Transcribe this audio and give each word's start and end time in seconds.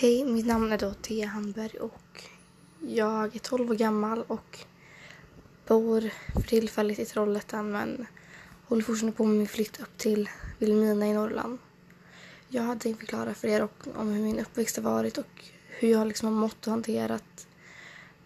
Hej, 0.00 0.24
mitt 0.24 0.46
namn 0.46 0.72
är 0.72 0.78
då 0.78 0.94
Thea 0.94 1.26
Handberg 1.26 1.78
och 1.78 2.24
jag 2.80 3.36
är 3.36 3.38
12 3.38 3.70
år 3.70 3.74
gammal 3.74 4.22
och 4.26 4.58
bor 5.66 6.10
för 6.34 6.42
tillfället 6.48 6.98
i 6.98 7.04
Trollhättan 7.04 7.70
men 7.72 8.06
håller 8.64 8.82
fortfarande 8.82 9.16
på 9.16 9.24
med 9.24 9.36
min 9.36 9.48
flytt 9.48 9.80
upp 9.80 9.98
till 9.98 10.28
Vilhelmina 10.58 11.06
i 11.06 11.14
Norrland. 11.14 11.58
Jag 12.48 12.62
hade 12.62 12.80
tänkt 12.80 12.98
förklara 13.00 13.34
för 13.34 13.48
er 13.48 13.68
om 13.94 14.08
hur 14.08 14.22
min 14.22 14.40
uppväxt 14.40 14.76
har 14.76 14.82
varit 14.82 15.18
och 15.18 15.44
hur 15.68 15.90
jag 15.90 16.06
liksom 16.06 16.28
har 16.28 16.40
mått 16.40 16.66
och 16.66 16.70
hanterat 16.70 17.46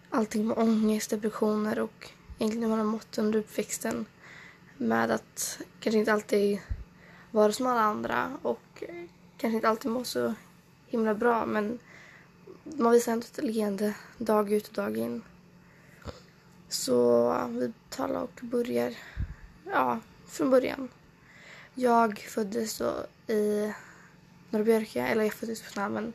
allting 0.09 0.47
med 0.47 0.57
ångest, 0.57 1.09
depressioner 1.09 1.79
och 1.79 2.09
egentligen 2.39 2.63
hur 2.63 2.69
man 2.69 2.79
har 2.79 2.85
mått 2.85 3.17
under 3.17 3.39
uppväxten 3.39 4.05
med 4.77 5.11
att 5.11 5.59
kanske 5.79 5.99
inte 5.99 6.13
alltid 6.13 6.59
vara 7.31 7.51
som 7.51 7.67
alla 7.67 7.81
andra 7.81 8.37
och 8.41 8.83
kanske 9.37 9.55
inte 9.55 9.69
alltid 9.69 9.91
må 9.91 10.03
så 10.03 10.33
himla 10.95 11.13
bra 11.13 11.45
men 11.45 11.79
man 12.63 12.91
visar 12.91 13.11
ändå 13.11 13.25
ett 13.25 13.43
leende 13.43 13.93
dag 14.17 14.51
ut 14.51 14.67
och 14.67 14.73
dag 14.73 14.97
in. 14.97 15.21
Så 16.69 17.33
vi 17.49 17.73
talar 17.89 18.21
och 18.21 18.39
börjar 18.41 18.93
ja, 19.65 19.99
från 20.27 20.49
början. 20.49 20.89
Jag 21.73 22.19
föddes 22.19 22.77
då 22.77 22.93
i 23.33 23.73
Norra 24.49 24.63
Björke, 24.63 25.01
eller 25.01 25.23
jag 25.23 25.33
föddes 25.33 25.61
på 25.61 25.71
Snabben. 25.71 25.93
men 25.93 26.13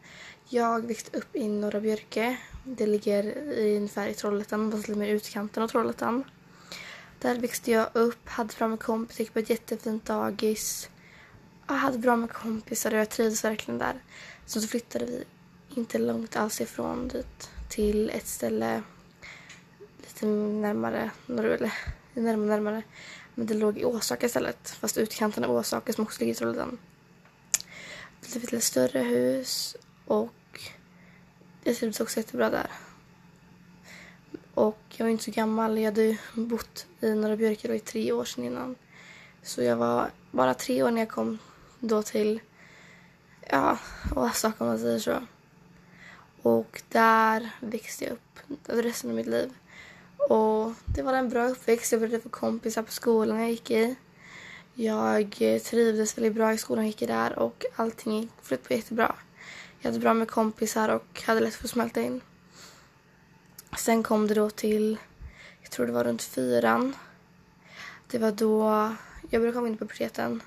jag 0.48 0.87
växte 0.87 1.19
upp 1.19 1.37
i 1.37 1.48
Norra 1.48 1.81
Björke. 1.81 2.37
Det 2.65 2.87
ligger 2.87 3.25
i, 3.53 3.77
ungefär 3.77 4.09
i 4.09 4.15
Trollhättan, 4.15 4.73
fast 4.73 4.89
lite 4.89 5.01
mer 5.01 5.09
utkanten 5.09 5.62
av 5.62 5.69
Trollhättan. 5.69 6.25
Där 7.19 7.41
växte 7.41 7.70
jag 7.70 7.89
upp, 7.92 8.28
hade 8.28 8.55
fram 8.55 8.73
en 8.73 8.78
kompisar, 8.78 9.20
gick 9.20 9.33
på 9.33 9.39
ett 9.39 9.51
jättefint 9.51 10.05
dagis. 10.05 10.89
Jag 11.70 11.77
hade 11.77 11.98
bra 11.98 12.16
med 12.16 12.30
kompisar 12.33 12.92
och 12.92 12.98
jag 12.98 13.09
trivdes 13.09 13.45
verkligen 13.45 13.78
där. 13.78 13.95
Så, 14.47 14.61
så 14.61 14.69
flyttade 14.69 15.05
vi 15.05 15.24
inte 15.69 15.98
långt 15.98 16.37
alls 16.37 16.61
ifrån 16.61 17.09
dit 17.09 17.51
till 17.69 18.11
ett 18.11 18.27
ställe 18.27 18.83
lite 20.03 20.27
närmare, 20.27 21.11
eller 21.27 21.72
närmare, 22.14 22.47
närmare. 22.47 22.83
Men 23.34 23.47
det 23.47 23.55
låg 23.55 23.78
i 23.78 23.84
Åsaka 23.84 24.27
istället, 24.27 24.70
fast 24.70 24.98
utkanten 24.98 25.45
av 25.45 25.50
Åsaka 25.50 25.92
som 25.92 26.05
också 26.05 26.20
ligger 26.20 26.33
i 26.33 26.36
Trollhättan. 26.36 26.78
Det 28.20 28.30
blev 28.30 28.45
ett 28.45 28.52
lite 28.52 28.67
större 28.67 28.98
hus 28.98 29.77
och 30.06 30.61
jag 31.64 31.77
trivdes 31.77 32.00
också 32.00 32.20
jättebra 32.20 32.50
där. 32.50 32.70
Och 34.55 34.80
jag 34.89 35.05
var 35.05 35.11
inte 35.11 35.25
så 35.25 35.30
gammal. 35.30 35.78
Jag 35.78 35.84
hade 35.84 36.17
bott 36.34 36.86
i 37.00 37.14
Norra 37.14 37.36
Björke 37.36 37.75
i 37.75 37.80
tre 37.80 38.12
år 38.12 38.25
sedan 38.25 38.45
innan. 38.45 38.77
Så 39.42 39.62
jag 39.62 39.77
var 39.77 40.11
bara 40.30 40.55
tre 40.55 40.83
år 40.83 40.91
när 40.91 41.00
jag 41.00 41.08
kom 41.08 41.39
då 41.81 42.03
till 42.03 42.41
ja, 43.48 43.78
Stockholm 44.34 44.55
om 44.59 44.67
man 44.67 44.78
säger 44.78 44.98
så. 44.98 45.27
Och 46.42 46.83
där 46.89 47.50
växte 47.61 48.05
jag 48.05 48.12
upp 48.12 48.59
resten 48.67 49.11
av 49.11 49.17
mitt 49.17 49.27
liv. 49.27 49.53
Och 50.17 50.73
det 50.95 51.03
var 51.03 51.14
en 51.14 51.28
bra 51.28 51.48
uppväxt. 51.48 51.92
Jag 51.92 52.01
började 52.01 52.20
få 52.20 52.28
kompisar 52.28 52.83
på 52.83 52.92
skolan 52.92 53.41
jag 53.41 53.51
gick 53.51 53.70
i. 53.70 53.97
Jag 54.75 55.31
trivdes 55.64 56.19
väldigt 56.19 56.34
bra 56.34 56.53
i 56.53 56.58
skolan 56.58 56.84
jag 56.84 56.91
gick 56.91 57.03
i 57.03 57.06
där 57.06 57.39
och 57.39 57.64
allting 57.77 58.28
flöt 58.42 58.69
på 58.69 58.75
jättebra. 58.75 59.14
Jag 59.81 59.91
hade 59.91 60.01
bra 60.01 60.14
med 60.14 60.28
kompisar 60.28 60.89
och 60.89 61.23
hade 61.27 61.41
lätt 61.41 61.55
för 61.55 61.64
att 61.64 61.70
smälta 61.70 62.01
in. 62.01 62.20
Sen 63.78 64.03
kom 64.03 64.27
det 64.27 64.34
då 64.34 64.51
till, 64.51 64.98
jag 65.62 65.70
tror 65.70 65.86
det 65.86 65.92
var 65.92 66.05
runt 66.05 66.23
fyran. 66.23 66.97
Det 68.06 68.19
var 68.19 68.33
då 68.33 68.64
jag 69.31 69.41
började 69.41 69.53
komma 69.53 69.69
in 69.69 69.77
på 69.77 69.84
puberteten 69.84 70.42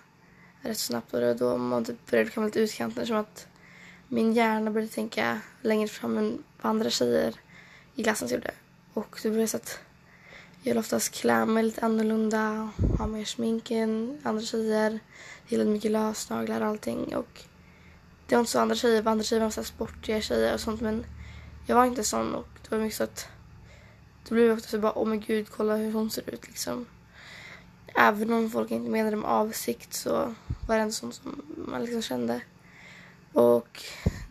rätt 0.64 0.78
snabbt 0.80 1.14
och 1.14 1.20
det 1.20 1.28
var 1.28 1.34
då 1.34 1.58
man 1.58 1.86
typ 1.86 2.12
började 2.12 2.30
komma 2.30 2.46
lite 2.46 2.60
utkanter 2.60 3.06
som 3.06 3.18
att 3.18 3.48
min 4.08 4.34
hjärna 4.34 4.72
började 4.72 4.94
tänka 4.94 5.40
längre 5.62 5.88
fram 5.88 6.18
än 6.18 6.44
vad 6.62 6.70
andra 6.70 6.90
tjejer 6.90 7.36
i 7.96 8.04
klassen 8.04 8.28
gjorde. 8.28 8.52
Och 8.94 9.20
det 9.24 9.30
blev 9.30 9.48
så 9.48 9.58
att 9.58 9.80
jag 10.62 10.72
ville 10.72 10.80
oftast 10.80 11.14
klä 11.14 11.46
mig 11.46 11.64
lite 11.64 11.82
annorlunda, 11.82 12.70
ha 12.98 13.08
mer 13.08 13.26
smink 13.26 13.72
än 13.72 14.20
andra 14.24 14.42
tjejer. 14.42 15.00
Gillade 15.48 15.70
mycket 15.70 15.92
lösnaglar 15.92 16.62
och 16.62 16.68
allting. 16.68 17.16
Och 17.16 17.42
det 18.28 18.36
var 18.36 18.40
inte 18.40 18.52
så 18.52 18.60
andra 18.60 18.76
tjejer, 18.76 19.08
andra 19.08 19.24
tjejer 19.24 19.44
var 19.44 19.50
så 19.50 19.64
sportiga 19.64 20.22
tjejer 20.22 20.54
och 20.54 20.60
sånt 20.60 20.82
men 20.82 21.06
jag 21.68 21.76
var 21.76 21.86
inte 21.86 22.04
sån 22.04 22.36
och 22.36 22.48
det 22.62 22.76
var 22.76 22.84
mycket 22.84 22.98
så 22.98 23.04
att 23.04 23.28
då 24.30 24.36
blev 24.36 24.48
jag 24.48 24.58
ofta 24.58 24.70
så 24.70 24.80
bara, 24.80 24.98
åh 24.98 25.04
oh 25.04 25.08
men 25.08 25.20
gud, 25.20 25.48
kolla 25.50 25.76
hur 25.76 25.92
hon 25.92 26.12
ser 26.12 26.30
ut 26.30 26.48
liksom. 26.48 26.86
Även 27.96 28.34
om 28.34 28.50
folk 28.50 28.72
inte 28.72 28.90
menade 28.90 29.16
med 29.16 29.30
avsikt 29.30 29.94
så 29.94 30.36
var 30.68 30.76
det 30.76 30.82
ändå 30.82 30.92
sånt 30.92 31.16
som 31.16 31.42
man 31.68 31.82
liksom 31.82 32.02
kände. 32.02 32.42
Och 33.34 33.84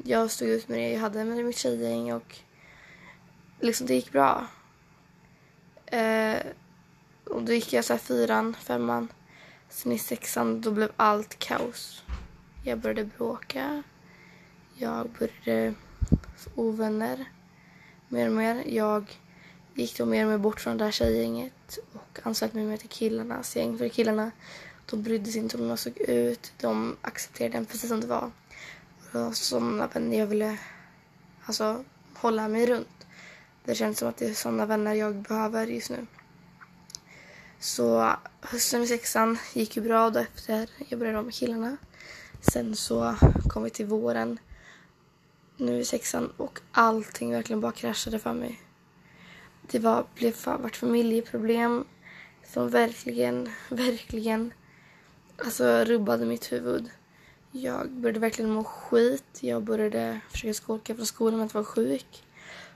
jag 0.05 0.31
stod 0.31 0.49
ut 0.49 0.69
med 0.69 0.79
det 0.79 0.89
jag 0.89 1.01
hade 1.01 1.25
med 1.25 1.45
mitt 1.45 1.57
tjejgäng 1.57 2.13
och 2.13 2.37
liksom 3.61 3.87
det 3.87 3.95
gick 3.95 4.13
bra. 4.13 4.47
Eh, 5.87 6.39
och 7.25 7.43
då 7.43 7.53
gick 7.53 7.73
jag 7.73 7.85
så 7.85 7.93
här 7.93 7.99
fyran, 7.99 8.55
femman. 8.55 9.09
Sen 9.69 9.93
i 9.93 9.99
sexan 9.99 10.61
då 10.61 10.71
blev 10.71 10.91
allt 10.97 11.39
kaos. 11.39 12.03
Jag 12.65 12.79
började 12.79 13.05
bråka. 13.05 13.83
Jag 14.75 15.11
började 15.11 15.75
få 16.37 16.51
ovänner 16.55 17.25
mer 18.09 18.27
och 18.27 18.33
mer. 18.33 18.63
Jag 18.67 19.21
gick 19.75 19.99
då 19.99 20.07
mer 20.07 20.25
och 20.25 20.31
mer 20.31 20.39
bort 20.39 20.61
från 20.61 20.77
det 20.77 20.85
här 20.85 20.91
tjejgänget 20.91 21.79
och 21.93 22.19
anslöt 22.23 22.55
mig 22.55 22.65
mer 22.65 22.77
till 22.77 22.89
killarnas 22.89 23.57
gäng. 23.57 23.79
För 23.79 23.89
killarna 23.89 24.31
de 24.87 25.03
brydde 25.03 25.31
sig 25.31 25.41
inte 25.41 25.57
om 25.57 25.63
hur 25.63 25.69
jag 25.69 25.79
såg 25.79 25.99
ut. 25.99 26.53
De 26.61 26.97
accepterade 27.03 27.55
den 27.55 27.67
precis 27.67 27.89
som 27.89 28.01
det 28.01 28.07
var. 28.07 28.31
Och 28.99 29.13
det 29.13 29.19
var 29.19 29.33
sådana 29.33 29.87
vänner 29.87 30.19
jag 30.19 30.27
ville 30.27 30.59
alltså, 31.45 31.85
hålla 32.15 32.49
mig 32.49 32.67
runt. 32.67 33.07
Det 33.65 33.75
känns 33.75 33.99
som 33.99 34.09
att 34.09 34.17
det 34.17 34.27
är 34.27 34.35
sådana 34.35 34.67
vänner 34.67 34.95
jag 34.95 35.15
behöver 35.15 35.67
just 35.67 35.91
nu. 35.91 36.07
Så 37.61 38.17
hösten 38.41 38.83
i 38.83 38.87
sexan 38.87 39.39
gick 39.55 39.77
ju 39.77 39.83
bra 39.83 40.11
då 40.11 40.21
efter 40.21 40.69
jag 40.89 40.99
började 40.99 41.19
om 41.19 41.25
med 41.25 41.35
killarna. 41.35 41.77
Sen 42.41 42.77
så 42.77 43.17
kom 43.49 43.63
vi 43.63 43.71
till 43.71 43.87
våren 43.87 44.39
nu 45.57 45.81
i 45.81 45.85
sexan 45.85 46.33
och 46.37 46.61
allting 46.73 47.33
verkligen 47.33 47.61
bara 47.61 47.73
kraschade 47.73 48.19
för 48.19 48.33
mig. 48.33 48.61
Det 49.73 49.79
var, 49.79 50.07
blev 50.15 50.35
vart 50.45 50.77
familjeproblem 50.77 51.85
som 52.45 52.69
verkligen, 52.69 53.49
verkligen 53.69 54.53
alltså 55.37 55.85
rubbade 55.85 56.27
mitt 56.27 56.53
huvud. 56.53 56.91
Jag 57.51 57.91
började 57.91 58.21
verkligen 58.21 58.51
må 58.51 58.65
skit. 58.65 59.39
Jag 59.41 59.63
började 59.63 60.21
försöka 60.31 60.55
skolka 60.55 60.95
från 60.95 61.07
skolan 61.07 61.39
med 61.39 61.47
att 61.47 61.55
vara 61.55 61.65
sjuk. 61.65 62.25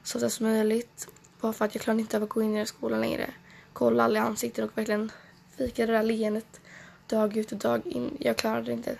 Så 0.02 0.18
ofta 0.18 0.30
som 0.30 0.46
möjligt. 0.46 1.08
Bara 1.40 1.52
för 1.52 1.64
att 1.64 1.74
jag 1.74 1.82
klarade 1.82 2.00
inte 2.00 2.16
av 2.16 2.22
att 2.22 2.28
gå 2.28 2.42
in 2.42 2.56
i 2.56 2.66
skolan 2.66 3.00
längre. 3.00 3.30
Kolla 3.72 4.04
alla 4.04 4.18
i 4.18 4.22
ansikten 4.22 4.64
och 4.64 4.78
verkligen 4.78 5.12
fika 5.56 5.86
det 5.86 5.92
där 5.92 6.02
leendet 6.02 6.60
dag 7.06 7.36
ut 7.36 7.52
och 7.52 7.58
dag 7.58 7.86
in. 7.86 8.16
Jag 8.20 8.36
klarade 8.36 8.66
det 8.66 8.72
inte. 8.72 8.98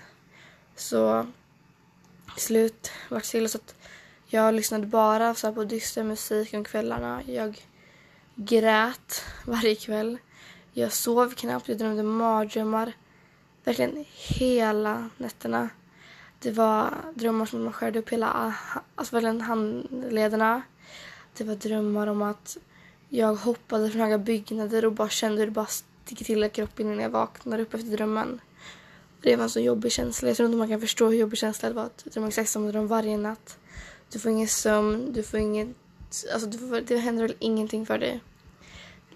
Så 0.75 1.27
till 2.35 2.43
slut 2.43 2.91
vart 3.09 3.33
det 3.33 3.49
så 3.49 3.59
att 3.59 3.75
jag 4.27 4.55
lyssnade 4.55 4.87
bara 4.87 5.35
så 5.35 5.53
på 5.53 5.65
dyster 5.65 6.05
musik 6.05 6.55
om 6.55 6.65
kvällarna. 6.65 7.23
Jag 7.27 7.67
grät 8.37 9.23
varje 9.45 9.75
kväll. 9.75 10.19
Jag 10.73 10.93
sov 10.93 11.35
knappt, 11.35 11.69
jag 11.69 11.79
drömde 11.79 12.03
mardrömmar. 12.03 12.93
Verkligen 13.65 14.05
hela 14.13 15.11
nätterna. 15.17 15.69
Det 16.39 16.51
var 16.51 16.95
drömmar 17.15 17.47
som 17.47 17.59
att 17.59 17.65
man 17.65 17.73
skärde 17.73 17.99
upp 17.99 18.09
hela 18.09 18.55
alltså 18.95 19.17
verkligen 19.17 19.41
handlederna. 19.41 20.63
Det 21.37 21.45
var 21.45 21.55
drömmar 21.55 22.07
om 22.07 22.23
att 22.23 22.57
jag 23.09 23.35
hoppade 23.35 23.91
från 23.91 24.01
höga 24.01 24.19
byggnader 24.19 24.85
och 24.85 24.93
bara 24.93 25.09
kände 25.09 25.39
hur 25.39 25.47
det 25.47 25.53
bara 25.53 25.67
sticker 25.67 26.25
till 26.25 26.45
i 26.45 26.49
kroppen 26.49 26.87
innan 26.87 27.01
jag 27.01 27.11
vaknar 27.11 27.59
upp 27.59 27.75
efter 27.75 27.97
drömmen. 27.97 28.41
Det 29.21 29.37
var 29.37 29.45
en 29.45 29.51
så 29.51 29.61
jobbig 29.61 29.93
känsla. 29.93 30.29
Jag 30.29 30.37
tror 30.37 30.47
inte 30.47 30.59
man 30.59 30.69
kan 30.69 30.81
förstå 30.81 31.07
hur 31.07 31.19
jobbig 31.19 31.39
känslan 31.39 31.73
det 31.73 31.77
var 31.77 31.85
att 31.85 32.05
drömma 32.05 32.29
exakt 32.29 32.51
samma 32.51 32.69
dröm 32.69 32.87
varje 32.87 33.17
natt. 33.17 33.59
Du 34.13 34.19
får 34.19 34.31
ingen 34.31 34.49
sömn, 34.49 35.13
du 35.13 35.23
får 35.23 35.41
inget... 35.41 35.69
Alltså 36.33 36.49
det, 36.49 36.81
det 36.81 36.97
händer 36.97 37.23
väl 37.23 37.37
ingenting 37.39 37.87
för 37.87 37.99
dig. 37.99 38.21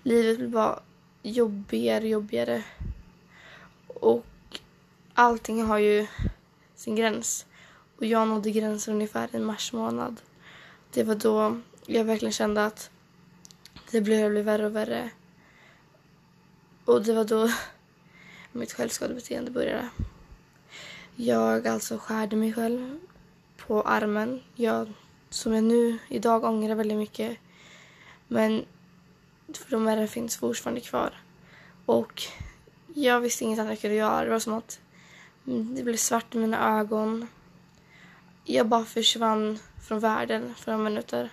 Livet 0.02 0.38
blir 0.38 0.48
bara 0.48 0.80
jobbigare 1.22 2.04
och 2.04 2.08
jobbigare. 2.08 2.64
Och 3.86 4.26
allting 5.14 5.62
har 5.64 5.78
ju 5.78 6.06
sin 6.74 6.96
gräns. 6.96 7.46
Och 7.96 8.06
jag 8.06 8.28
nådde 8.28 8.50
gränsen 8.50 8.94
ungefär 8.94 9.36
i 9.36 9.38
mars 9.38 9.72
månad. 9.72 10.20
Det 10.92 11.02
var 11.02 11.14
då 11.14 11.60
jag 11.86 12.04
verkligen 12.04 12.32
kände 12.32 12.66
att 12.66 12.90
det 13.90 14.00
blev, 14.00 14.30
blev 14.30 14.44
värre 14.44 14.66
och 14.66 14.76
värre. 14.76 15.10
Och 16.84 17.02
det 17.02 17.12
var 17.12 17.24
då 17.24 17.50
mitt 18.52 18.72
självskadebeteende 18.72 19.50
började. 19.50 19.88
Jag 21.16 21.68
alltså 21.68 21.98
skärde 21.98 22.36
mig 22.36 22.52
själv 22.52 22.98
på 23.56 23.82
armen. 23.82 24.42
Jag, 24.54 24.92
som 25.30 25.52
jag 25.52 25.64
nu 25.64 25.98
idag 26.08 26.44
ångrar 26.44 26.74
väldigt 26.74 26.98
mycket. 26.98 27.38
Men 28.28 28.64
för 29.54 29.70
de 29.70 29.88
ärren 29.88 30.08
finns 30.08 30.36
fortfarande 30.36 30.80
kvar. 30.80 31.14
Och 31.86 32.22
jag 32.94 33.20
visste 33.20 33.44
inget 33.44 33.58
annat 33.58 33.70
jag 33.70 33.80
kunde 33.80 33.96
göra. 33.96 34.24
Det 34.24 34.30
var 34.30 34.38
som 34.38 34.54
att 34.54 34.80
det 35.44 35.82
blev 35.82 35.96
svart 35.96 36.34
i 36.34 36.38
mina 36.38 36.78
ögon. 36.80 37.26
jag 38.44 38.66
bara 38.66 38.84
försvann 38.84 39.58
från 39.88 40.00
världen 40.00 40.54
för 40.54 40.72
några 40.72 40.84
minuter. 40.84 41.30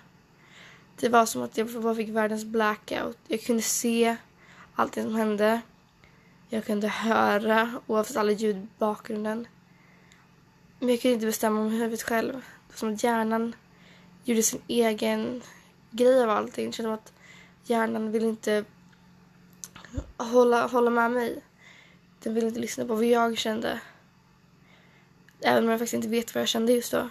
Det 1.00 1.10
var 1.10 1.26
som 1.26 1.42
att 1.42 1.58
jag 1.58 1.82
bara 1.82 1.96
fick 1.96 2.10
världens 2.10 2.46
blackout. 2.46 3.18
Jag 3.28 3.42
kunde 3.42 3.62
se 3.62 4.16
allting 4.76 5.04
som 5.04 5.16
hände. 5.16 5.62
Jag 6.50 6.66
kunde 6.66 6.88
höra 6.88 7.80
oavsett 7.88 8.18
alla 8.18 8.32
ljud 8.32 8.56
i 8.58 8.68
bakgrunden. 8.78 9.48
Men 10.80 10.90
jag 10.90 11.02
kunde 11.02 11.14
inte 11.14 11.26
bestämma 11.26 11.60
om 11.60 11.72
huvudet 11.72 12.04
själv. 12.04 12.34
Det 12.34 12.74
var 12.74 12.78
som 12.78 12.94
att 12.94 13.04
hjärnan 13.04 13.56
gjorde 14.28 14.44
sin 14.44 14.62
egen 14.68 15.42
grej 15.92 16.24
av 16.24 16.30
allting. 16.30 16.74
Kände 16.74 16.94
att 16.94 17.14
hjärnan 17.64 18.12
ville 18.12 18.28
inte 18.28 18.66
hålla, 20.18 20.68
hålla 20.68 20.90
med 20.90 21.12
mig. 21.12 21.42
Den 22.24 22.34
ville 22.34 22.48
inte 22.48 22.60
lyssna 22.60 22.86
på 22.86 22.96
vad 22.96 23.06
jag 23.06 23.38
kände. 23.38 23.82
Även 25.42 25.64
om 25.64 25.70
jag 25.70 25.80
faktiskt 25.80 25.94
inte 25.94 26.08
vet 26.08 26.36
vad 26.36 26.42
jag 26.42 26.48
kände 26.48 26.74
just 26.74 26.92
då. 26.92 27.10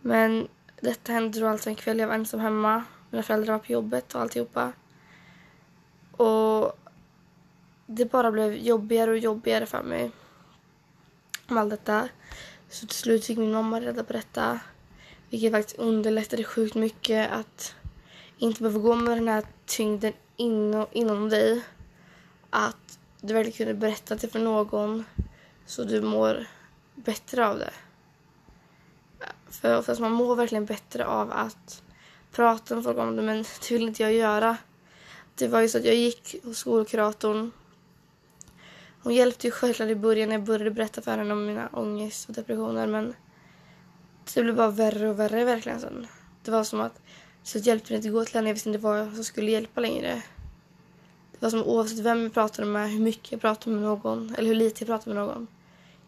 Men 0.00 0.48
detta 0.80 1.12
hände 1.12 1.40
då 1.40 1.46
alltså 1.46 1.70
en 1.70 1.76
kväll 1.76 1.98
jag 1.98 2.08
var 2.08 2.14
ensam 2.14 2.40
hemma. 2.40 2.84
Mina 3.10 3.22
föräldrar 3.22 3.52
var 3.52 3.58
på 3.58 3.72
jobbet 3.72 4.14
och 4.14 4.20
alltihopa. 4.20 4.72
Och 6.16 6.78
det 7.86 8.04
bara 8.04 8.32
blev 8.32 8.54
jobbigare 8.54 9.10
och 9.10 9.18
jobbigare 9.18 9.66
för 9.66 9.82
mig. 9.82 10.10
Om 11.48 11.58
allt 11.58 11.70
detta. 11.70 12.08
Så 12.68 12.86
till 12.86 12.96
slut 12.96 13.26
fick 13.26 13.38
min 13.38 13.52
mamma 13.52 13.80
reda 13.80 14.04
på 14.04 14.12
detta. 14.12 14.60
Vilket 15.30 15.52
faktiskt 15.52 15.78
underlättade 15.78 16.44
sjukt 16.44 16.74
mycket 16.74 17.30
att 17.30 17.74
inte 18.38 18.62
behöva 18.62 18.78
gå 18.78 18.94
med 18.94 19.16
den 19.16 19.28
här 19.28 19.44
tyngden 19.66 20.12
inom, 20.36 20.86
inom 20.92 21.28
dig. 21.28 21.64
Att 22.50 22.98
du 23.20 23.34
verkligen 23.34 23.56
kunde 23.56 23.74
berätta 23.74 24.14
det 24.14 24.28
för 24.28 24.38
någon 24.38 25.04
så 25.66 25.84
du 25.84 26.02
mår 26.02 26.46
bättre 26.94 27.46
av 27.46 27.58
det. 27.58 27.72
För 29.50 29.78
oftast 29.78 30.00
man 30.00 30.12
mår 30.12 30.36
verkligen 30.36 30.64
bättre 30.64 31.06
av 31.06 31.32
att 31.32 31.82
prata 32.32 32.74
med 32.74 32.84
folk 32.84 32.98
om 32.98 33.16
det 33.16 33.22
men 33.22 33.36
det 33.42 33.70
vill 33.70 33.82
inte 33.82 34.02
jag 34.02 34.12
göra. 34.12 34.56
Det 35.34 35.48
var 35.48 35.60
ju 35.60 35.68
så 35.68 35.78
att 35.78 35.84
jag 35.84 35.94
gick 35.94 36.44
hos 36.44 36.58
skolkuratorn. 36.58 37.50
Hon 39.02 39.14
hjälpte 39.14 39.46
ju 39.46 39.50
självklart 39.50 39.88
i 39.88 39.94
början 39.94 40.28
när 40.28 40.36
jag 40.36 40.44
började 40.44 40.70
berätta 40.70 41.02
för 41.02 41.10
henne 41.10 41.32
om 41.32 41.46
mina 41.46 41.68
ångest 41.72 42.28
och 42.28 42.34
depressioner 42.34 42.86
men 42.86 43.14
det 44.34 44.42
blev 44.42 44.56
bara 44.56 44.70
värre 44.70 45.08
och 45.08 45.18
värre 45.18 45.44
verkligen 45.44 45.80
sen. 45.80 46.06
Det 46.42 46.50
var 46.50 46.64
som 46.64 46.80
att 46.80 47.00
så 47.42 47.58
hjälpte 47.58 47.92
det 47.92 47.96
inte 47.96 48.08
gå 48.08 48.24
till 48.24 48.34
henne. 48.34 48.48
Jag 48.48 48.54
visste 48.54 48.68
inte 48.68 48.78
vad 48.78 49.14
som 49.14 49.24
skulle 49.24 49.50
hjälpa 49.50 49.80
längre. 49.80 50.22
Det 51.32 51.38
var 51.38 51.50
som 51.50 51.64
oavsett 51.64 51.98
vem 51.98 52.22
jag 52.22 52.34
pratade 52.34 52.68
med, 52.68 52.90
hur 52.90 53.00
mycket 53.00 53.32
jag 53.32 53.40
pratade 53.40 53.76
med 53.76 53.82
någon 53.82 54.34
eller 54.34 54.48
hur 54.48 54.54
lite 54.54 54.84
jag 54.84 54.88
pratade 54.88 55.16
med 55.16 55.26
någon. 55.26 55.46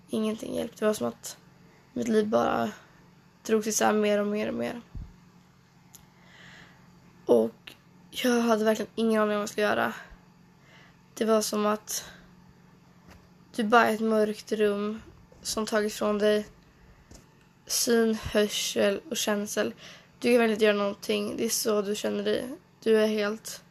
Ingenting 0.08 0.54
hjälpte. 0.54 0.76
Det 0.78 0.86
var 0.86 0.94
som 0.94 1.06
att 1.06 1.36
mitt 1.92 2.08
liv 2.08 2.28
bara 2.28 2.70
drogs 3.42 3.66
isär 3.66 3.92
mer 3.92 4.20
och 4.20 4.26
mer 4.26 4.48
och 4.48 4.54
mer. 4.54 4.80
Och 7.26 7.74
jag 8.10 8.40
hade 8.40 8.64
verkligen 8.64 8.92
ingen 8.94 9.22
aning 9.22 9.32
om 9.32 9.38
vad 9.38 9.42
jag 9.42 9.48
skulle 9.48 9.66
göra. 9.66 9.92
Det 11.14 11.24
var 11.24 11.40
som 11.42 11.66
att 11.66 12.04
du 13.54 13.64
bara 13.64 13.86
är 13.86 13.94
ett 13.94 14.00
mörkt 14.00 14.52
rum 14.52 15.02
som 15.42 15.66
tagit 15.66 15.92
från 15.92 16.18
dig 16.18 16.46
syn, 17.70 18.14
hörsel 18.14 19.00
och 19.10 19.16
känsel. 19.16 19.74
Du 20.18 20.28
kan 20.28 20.38
verkligen 20.38 20.50
inte 20.50 20.64
göra 20.64 20.76
någonting. 20.76 21.36
Det 21.36 21.44
är 21.44 21.48
så 21.48 21.82
du 21.82 21.94
känner 21.94 22.24
dig. 22.24 22.44
Du 22.82 22.96
är 22.96 23.06
helt 23.06 23.62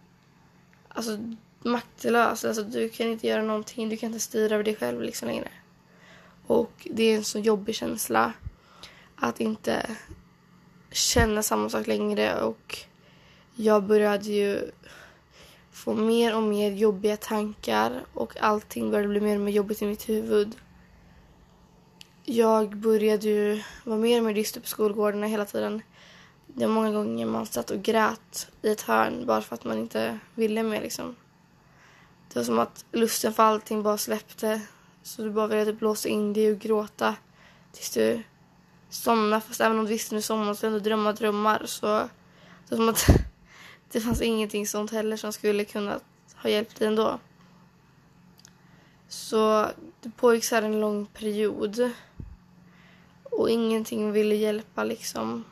alltså, 0.88 1.18
maktlös. 1.60 2.46
Alltså, 2.46 2.63
du 2.63 2.90
kan 2.90 3.07
inte 3.07 3.28
göra 3.28 3.42
någonting. 3.42 3.90
Du 3.90 3.98
kan 3.98 4.07
inte 4.07 4.19
styra 4.19 4.54
över 4.56 4.63
dig 4.63 4.75
själv 4.75 5.01
liksom 5.01 5.28
längre. 5.28 5.50
Och 6.48 6.88
det 6.92 7.04
är 7.04 7.18
en 7.18 7.24
så 7.24 7.40
jobbig 7.40 7.75
känsla 7.75 8.34
att 9.16 9.40
inte 9.40 9.96
känna 10.92 11.44
samma 11.44 11.69
sak 11.69 11.88
längre. 11.88 12.42
Och 12.42 12.78
jag 13.56 13.84
började 13.84 14.30
ju 14.30 14.72
få 15.72 15.94
mer 15.94 16.36
och 16.36 16.44
mer 16.44 16.72
jobbiga 16.72 17.18
tankar 17.18 18.02
och 18.13 18.42
allting 18.42 18.92
började 18.92 19.10
bli 19.10 19.22
mer 19.22 19.36
och 19.36 19.42
mer 19.42 19.52
jobbigt 19.52 19.81
i 19.81 19.86
mitt 19.86 20.10
huvud. 20.10 20.56
Jag 22.31 22.78
började 22.78 23.28
ju 23.28 23.64
vara 23.84 24.00
mer 24.00 24.20
och 24.20 24.26
mer 24.26 24.34
dyster 24.34 24.62
på 24.62 24.68
skolgårdarna 24.68 25.28
hela 25.28 25.46
tiden. 25.46 25.81
Det 26.48 26.66
var 26.66 26.74
många 26.74 26.92
gånger 26.92 27.26
man 27.26 27.46
satt 27.46 27.72
och 27.72 27.81
grät 27.81 28.48
i 28.62 28.70
ett 28.70 28.81
hörn 28.81 29.26
bara 29.26 29.42
för 29.42 29.56
att 29.56 29.64
man 29.64 29.78
inte 29.78 30.20
ville 30.36 30.64
mer 30.64 30.81
liksom. 30.81 31.16
Det 32.28 32.40
var 32.40 32.44
som 32.44 32.60
att 32.60 32.86
lusten 32.92 33.34
för 33.34 33.44
allting 33.44 33.84
bara 33.84 33.98
släppte. 33.98 34.62
Så 35.04 35.22
du 35.22 35.31
bara 35.31 35.48
ville 35.48 35.66
typ 35.66 35.80
blåsa 35.80 36.10
in 36.10 36.34
dig 36.34 36.52
och 36.52 36.60
gråta 36.60 37.16
tills 37.72 37.90
du 37.90 38.24
somnade. 38.90 39.42
Fast 39.42 39.62
även 39.62 39.80
om 39.80 39.86
du 39.86 39.90
visste 39.90 40.16
att 40.16 40.18
du 40.18 40.22
somnade 40.22 40.56
så 40.56 40.68
ändå 40.68 40.80
drömma 40.80 41.14
drömmar. 41.14 41.62
Så 41.66 41.88
det 42.70 42.76
var 42.76 42.78
som 42.78 42.90
att 42.90 43.08
det 43.92 44.02
fanns 44.02 44.22
ingenting 44.22 44.68
sånt 44.68 44.92
heller 44.92 45.18
som 45.18 45.34
skulle 45.34 45.66
kunna 45.66 46.00
ha 46.36 46.50
hjälpt 46.50 46.80
dig 46.80 46.88
ändå. 46.88 47.20
Så 49.08 49.68
det 50.02 50.10
pågick 50.10 50.44
så 50.44 50.56
här 50.56 50.62
en 50.62 50.80
lång 50.80 51.06
period. 51.06 51.92
Och 53.30 53.50
ingenting 53.50 54.12
ville 54.12 54.36
hjälpa 54.36 54.84
liksom. 54.84 55.46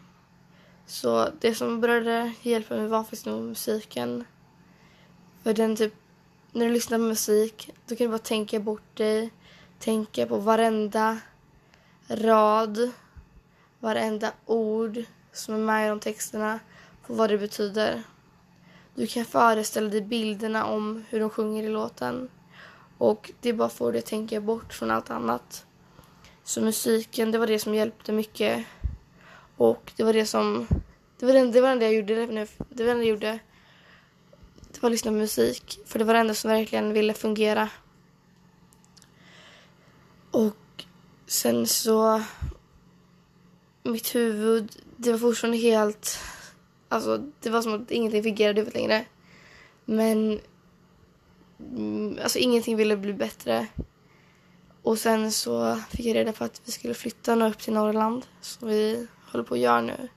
Så 0.85 1.29
det 1.39 1.56
som 1.56 1.81
började 1.81 2.33
hjälpa 2.41 2.75
mig 2.75 2.88
var 2.88 3.03
faktiskt 3.03 3.25
nog 3.25 3.44
musiken. 3.44 4.25
För 5.44 5.53
den 5.53 5.75
typ, 5.75 5.94
när 6.51 6.65
du 6.65 6.74
lyssnar 6.74 6.97
på 6.97 7.03
musik, 7.03 7.69
då 7.85 7.95
kan 7.95 8.06
du 8.07 8.12
bara 8.12 8.18
tänka 8.18 8.59
bort 8.59 8.97
dig. 8.97 9.31
Tänka 9.79 10.25
på 10.25 10.38
varenda 10.38 11.19
rad, 12.07 12.91
varenda 13.79 14.31
ord 14.45 15.03
som 15.33 15.56
är 15.56 15.59
med 15.59 15.85
i 15.85 15.89
de 15.89 16.00
texterna, 16.00 16.59
på 17.07 17.13
vad 17.13 17.29
det 17.29 17.38
betyder. 17.38 18.03
Du 18.95 19.07
kan 19.07 19.25
föreställa 19.25 19.89
dig 19.89 20.01
bilderna 20.01 20.65
om 20.65 21.03
hur 21.09 21.19
de 21.19 21.29
sjunger 21.29 21.63
i 21.63 21.69
låten. 21.69 22.29
Och 22.97 23.31
det 23.41 23.53
bara 23.53 23.69
får 23.69 23.91
dig 23.91 24.00
att 24.00 24.06
tänka 24.06 24.41
bort 24.41 24.74
från 24.74 24.91
allt 24.91 25.09
annat. 25.09 25.66
Så 26.47 26.61
musiken, 26.61 27.31
det 27.31 27.38
var 27.38 27.47
det 27.47 27.59
som 27.59 27.75
hjälpte 27.75 28.11
mycket. 28.11 28.65
Och 29.57 29.91
det 29.95 30.03
var 30.03 30.13
det 30.13 30.25
som... 30.25 30.67
Det 31.19 31.25
var 31.25 31.33
det, 31.33 31.51
det, 31.51 31.61
var 31.61 31.67
det 31.67 31.73
enda 31.73 31.85
jag 31.85 31.94
gjorde 31.94 32.25
nu. 32.25 32.47
Det 32.69 32.83
var 32.83 32.85
det 32.85 32.91
enda 32.91 33.03
jag 33.03 33.09
gjorde. 33.09 33.39
Det 34.71 34.81
var 34.81 34.89
att 34.89 34.91
lyssna 34.91 35.11
på 35.11 35.17
musik. 35.17 35.79
För 35.85 35.99
det 35.99 36.05
var 36.05 36.13
det 36.13 36.19
enda 36.19 36.33
som 36.33 36.51
verkligen 36.51 36.94
ville 36.94 37.13
fungera. 37.13 37.69
Och 40.31 40.85
sen 41.25 41.67
så... 41.67 42.23
Mitt 43.83 44.15
huvud, 44.15 44.71
det 44.97 45.11
var 45.11 45.19
fortfarande 45.19 45.57
helt... 45.57 46.19
Alltså, 46.89 47.17
det 47.39 47.50
var 47.50 47.62
som 47.62 47.74
att 47.74 47.91
ingenting 47.91 48.24
fungerade 48.24 48.62
i 48.62 48.62
huvudet 48.62 48.81
längre. 48.81 49.05
Men... 49.86 50.39
Mm, 51.60 52.19
alltså, 52.24 52.39
ingenting 52.39 52.77
ville 52.77 52.98
bli 52.98 53.13
bättre. 53.13 53.67
Och 54.88 55.00
sen 55.00 55.32
så 55.32 55.79
fick 55.89 56.06
jag 56.06 56.15
reda 56.15 56.34
på 56.34 56.44
att 56.44 56.62
vi 56.65 56.72
skulle 56.72 56.94
flytta 56.94 57.48
upp 57.48 57.58
till 57.58 57.74
Norrland, 57.74 58.25
som 58.41 58.67
vi 58.67 59.08
håller 59.32 59.44
på 59.44 59.53
att 59.53 59.60
göra 59.60 59.82
nu. 59.82 60.10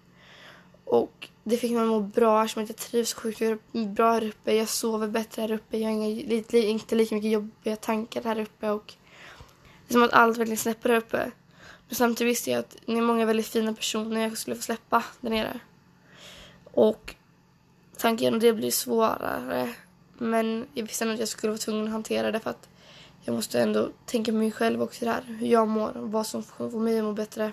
Och 0.85 1.29
det 1.45 1.57
fick 1.57 1.73
mig 1.73 1.83
att 1.83 1.89
må 1.89 2.00
bra 2.00 2.45
eftersom 2.45 2.67
jag 2.67 2.77
trivs 2.77 3.15
sjukt 3.15 3.43
bra 3.73 4.12
här 4.12 4.25
uppe. 4.25 4.55
Jag 4.55 4.69
sover 4.69 5.09
bättre 5.09 5.43
här 5.43 5.53
uppe. 5.53 5.79
Jag 5.79 5.89
har 5.89 5.93
inga, 5.93 6.07
inte 6.53 6.95
lika 6.95 7.15
mycket 7.15 7.31
jobbiga 7.31 7.77
tankar 7.77 8.23
här 8.23 8.41
uppe. 8.41 8.71
Och 8.71 8.95
det 9.89 9.93
är 9.93 9.93
som 9.93 10.03
att 10.03 10.12
allt 10.12 10.39
verkligen 10.39 10.59
släpper 10.59 10.89
här 10.89 10.97
uppe. 10.97 11.31
Men 11.89 11.97
samtidigt 11.97 12.31
visste 12.31 12.50
jag 12.50 12.59
att 12.61 12.77
ni 12.87 12.99
är 12.99 13.03
många 13.03 13.27
väldigt 13.27 13.47
fina 13.47 13.75
personer 13.75 14.21
jag 14.21 14.39
skulle 14.39 14.57
få 14.57 14.62
släppa 14.62 15.05
där 15.21 15.31
nere. 15.31 15.61
Och 16.65 17.15
tanken 17.97 18.35
om 18.35 18.41
det 18.41 18.53
blir 18.53 18.71
svårare. 18.71 19.75
Men 20.19 20.67
jag 20.75 20.87
visste 20.87 21.05
ändå 21.05 21.15
att 21.15 21.21
jag 21.21 21.29
skulle 21.29 21.50
vara 21.50 21.59
tvungen 21.59 21.85
att 21.85 21.93
hantera 21.93 22.31
det 22.31 22.41
för 22.41 22.50
att 22.50 22.70
jag 23.25 23.35
måste 23.35 23.61
ändå 23.61 23.91
tänka 24.07 24.33
på 24.33 24.39
mig 24.39 24.53
själv 24.53 24.83
också 24.83 25.05
där. 25.05 25.23
Hur 25.27 25.47
jag 25.47 25.69
mår 25.69 25.97
och 25.97 26.12
vad 26.12 26.27
som 26.27 26.43
får 26.43 26.81
mig 26.81 26.99
att 26.99 27.05
må 27.05 27.12
bättre. 27.12 27.53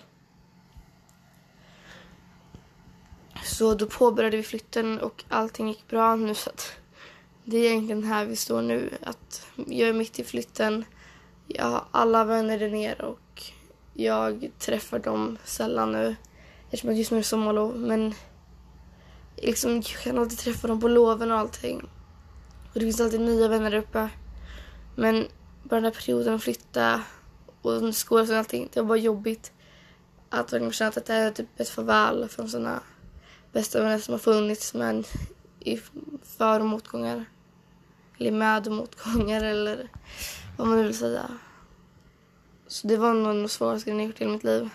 Så 3.44 3.74
då 3.76 3.86
påbörjade 3.86 4.38
vi 4.38 4.44
flytten 4.44 5.00
och 5.00 5.24
allting 5.30 5.68
gick 5.68 5.88
bra 5.88 6.16
nu 6.16 6.36
så 6.36 6.50
att 6.50 6.72
det 7.44 7.58
är 7.58 7.72
egentligen 7.72 8.04
här 8.04 8.26
vi 8.26 8.36
står 8.36 8.62
nu. 8.62 8.90
Att 9.04 9.48
jag 9.56 9.90
är 9.90 9.94
mitt 9.94 10.20
i 10.20 10.24
flytten. 10.24 10.86
Jag 11.48 11.66
har 11.66 11.84
alla 11.92 12.26
vänner 12.26 12.60
där 12.60 12.70
nere 12.70 13.06
och 13.06 13.44
jag 13.94 14.52
träffar 14.60 15.00
dem 15.00 15.38
sällan 15.44 15.92
nu. 15.92 16.16
Eftersom 16.66 16.90
att 16.90 16.98
just 16.98 17.12
nu 17.12 17.18
är 17.18 17.22
sommarlov. 17.22 17.80
Men 17.80 18.14
liksom, 19.36 19.76
jag 19.76 19.86
kan 19.86 20.18
alltid 20.18 20.38
träffa 20.38 20.68
dem 20.68 20.80
på 20.80 20.88
loven 20.88 21.32
och 21.32 21.38
allting. 21.38 21.82
Och 22.68 22.74
det 22.74 22.80
finns 22.80 23.02
alltid 23.02 23.22
nya 23.22 23.48
vänner 23.48 23.72
där 23.72 23.78
uppe. 23.78 24.10
Men 24.96 25.28
bara 25.70 25.76
den 25.76 25.84
här 25.84 26.02
perioden 26.02 26.34
att 26.34 26.44
flytta 26.44 27.04
och 27.62 27.96
skolan 27.96 28.30
och 28.30 28.36
allting. 28.36 28.70
Det 28.74 28.82
var 28.82 28.88
bara 28.88 28.98
jobbigt. 28.98 29.52
Att 30.30 30.54
verkligen 30.54 30.72
känna 30.72 30.90
att 30.90 31.06
det 31.06 31.14
är 31.14 31.32
typ 31.32 31.60
ett 31.60 31.70
farväl 31.70 32.30
från 32.30 32.50
sådana 32.50 32.84
bästa 33.52 33.82
vänner 33.82 34.00
som 34.00 34.12
har 34.12 34.20
funnits 34.20 34.74
men 34.74 35.04
i 35.60 35.82
för 36.24 36.60
och 36.60 36.66
motgångar. 36.66 37.26
Eller 38.18 38.32
med 38.32 38.68
och 38.68 38.74
motgångar 38.74 39.44
eller 39.44 39.92
vad 40.58 40.68
man 40.68 40.78
nu 40.78 40.84
vill 40.84 40.98
säga. 40.98 41.32
Så 42.68 42.88
det 42.88 42.98
var 42.98 43.14
nog 43.14 43.36
den 43.36 43.50
svåraste 43.50 43.90
grejen 43.90 44.00
jag 44.00 44.08
gjort 44.08 44.22
i 44.22 44.28
mitt 44.28 44.44
liv. 44.44 44.70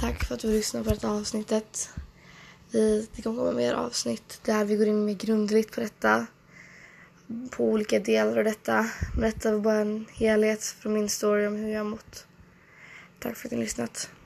Tack 0.00 0.24
för 0.24 0.34
att 0.34 0.40
du 0.40 0.50
lyssnade 0.50 0.84
på 0.84 0.90
detta 0.90 1.10
avsnittet. 1.10 1.90
Det 2.70 3.22
kommer 3.22 3.38
komma 3.38 3.52
mer 3.52 3.74
avsnitt 3.74 4.40
där 4.44 4.64
vi 4.64 4.76
går 4.76 4.86
in 4.86 5.04
mer 5.04 5.14
grundligt 5.14 5.74
på 5.74 5.80
detta. 5.80 6.26
På 7.50 7.64
olika 7.64 7.98
delar 7.98 8.38
av 8.38 8.44
detta. 8.44 8.90
Men 9.14 9.30
detta 9.30 9.52
var 9.52 9.60
bara 9.60 9.76
en 9.76 10.06
helhet 10.12 10.64
från 10.64 10.92
min 10.92 11.08
story 11.08 11.46
om 11.46 11.56
hur 11.56 11.68
jag 11.68 11.80
har 11.80 11.90
mått. 11.90 12.26
Tack 13.18 13.36
för 13.36 13.48
att 13.48 13.52
ni 13.52 13.56
har 13.56 13.64
lyssnat. 13.64 14.10